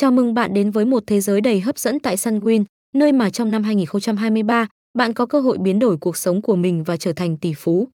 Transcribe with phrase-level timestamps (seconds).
[0.00, 2.64] Chào mừng bạn đến với một thế giới đầy hấp dẫn tại Sunwin,
[2.94, 6.84] nơi mà trong năm 2023, bạn có cơ hội biến đổi cuộc sống của mình
[6.84, 7.88] và trở thành tỷ phú.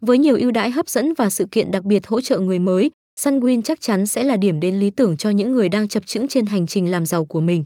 [0.00, 2.90] Với nhiều ưu đãi hấp dẫn và sự kiện đặc biệt hỗ trợ người mới,
[3.20, 6.28] Sunwin chắc chắn sẽ là điểm đến lý tưởng cho những người đang chập chững
[6.28, 7.64] trên hành trình làm giàu của mình.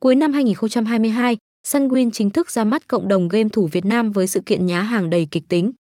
[0.00, 4.26] Cuối năm 2022, Sunwin chính thức ra mắt cộng đồng game thủ Việt Nam với
[4.26, 5.72] sự kiện nhá hàng đầy kịch tính.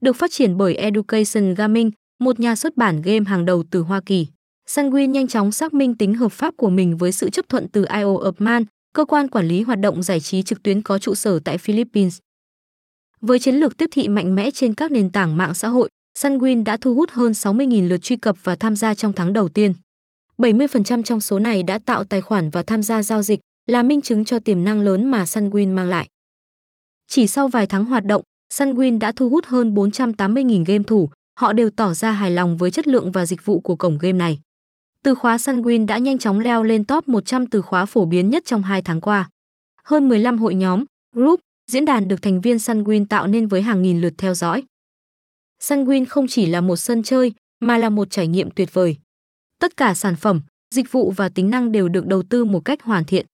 [0.00, 1.90] Được phát triển bởi Education Gaming,
[2.20, 4.26] một nhà xuất bản game hàng đầu từ Hoa Kỳ.
[4.74, 7.84] Sunwin nhanh chóng xác minh tính hợp pháp của mình với sự chấp thuận từ
[7.84, 11.14] IO of Man, cơ quan quản lý hoạt động giải trí trực tuyến có trụ
[11.14, 12.18] sở tại Philippines.
[13.20, 15.88] Với chiến lược tiếp thị mạnh mẽ trên các nền tảng mạng xã hội,
[16.18, 19.48] Sunwin đã thu hút hơn 60.000 lượt truy cập và tham gia trong tháng đầu
[19.48, 19.74] tiên.
[20.38, 24.00] 70% trong số này đã tạo tài khoản và tham gia giao dịch, là minh
[24.00, 26.08] chứng cho tiềm năng lớn mà Sunwin mang lại.
[27.08, 28.22] Chỉ sau vài tháng hoạt động,
[28.54, 31.10] Sunwin đã thu hút hơn 480.000 game thủ,
[31.40, 34.18] họ đều tỏ ra hài lòng với chất lượng và dịch vụ của cổng game
[34.18, 34.38] này.
[35.04, 38.44] Từ khóa Sunwin đã nhanh chóng leo lên top 100 từ khóa phổ biến nhất
[38.46, 39.30] trong 2 tháng qua.
[39.84, 41.40] Hơn 15 hội nhóm, group,
[41.70, 44.62] diễn đàn được thành viên Sunwin tạo nên với hàng nghìn lượt theo dõi.
[45.62, 48.96] Sunwin không chỉ là một sân chơi, mà là một trải nghiệm tuyệt vời.
[49.58, 50.40] Tất cả sản phẩm,
[50.74, 53.26] dịch vụ và tính năng đều được đầu tư một cách hoàn thiện.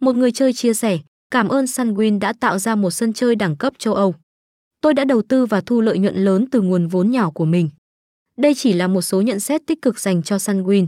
[0.00, 0.98] Một người chơi chia sẻ,
[1.30, 4.14] cảm ơn Sunwin đã tạo ra một sân chơi đẳng cấp châu Âu.
[4.80, 7.68] Tôi đã đầu tư và thu lợi nhuận lớn từ nguồn vốn nhỏ của mình.
[8.36, 10.86] Đây chỉ là một số nhận xét tích cực dành cho Sunwin.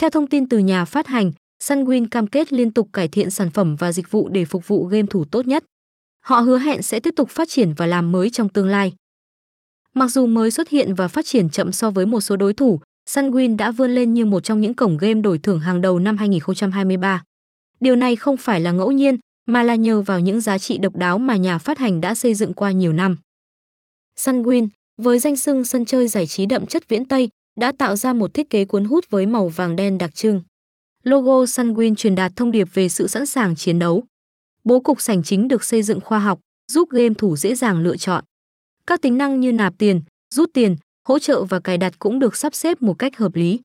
[0.00, 3.50] Theo thông tin từ nhà phát hành, Sunwin cam kết liên tục cải thiện sản
[3.50, 5.64] phẩm và dịch vụ để phục vụ game thủ tốt nhất.
[6.20, 8.92] Họ hứa hẹn sẽ tiếp tục phát triển và làm mới trong tương lai.
[9.94, 12.80] Mặc dù mới xuất hiện và phát triển chậm so với một số đối thủ,
[13.10, 16.16] Sunwin đã vươn lên như một trong những cổng game đổi thưởng hàng đầu năm
[16.16, 17.24] 2023.
[17.80, 20.96] Điều này không phải là ngẫu nhiên, mà là nhờ vào những giá trị độc
[20.96, 23.16] đáo mà nhà phát hành đã xây dựng qua nhiều năm.
[24.16, 24.68] Sunwin,
[25.02, 27.28] với danh xưng sân chơi giải trí đậm chất viễn Tây,
[27.60, 30.42] đã tạo ra một thiết kế cuốn hút với màu vàng đen đặc trưng.
[31.04, 34.04] Logo Sunwin truyền đạt thông điệp về sự sẵn sàng chiến đấu.
[34.64, 36.40] Bố cục sảnh chính được xây dựng khoa học,
[36.72, 38.24] giúp game thủ dễ dàng lựa chọn.
[38.86, 40.02] Các tính năng như nạp tiền,
[40.34, 40.76] rút tiền,
[41.08, 43.60] hỗ trợ và cài đặt cũng được sắp xếp một cách hợp lý.